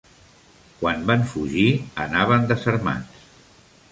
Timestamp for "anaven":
2.05-2.49